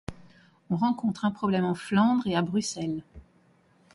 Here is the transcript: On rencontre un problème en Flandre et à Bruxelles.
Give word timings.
On 0.71 0.77
rencontre 0.77 1.25
un 1.25 1.31
problème 1.31 1.63
en 1.63 1.75
Flandre 1.75 2.25
et 2.25 2.35
à 2.35 2.41
Bruxelles. 2.41 3.03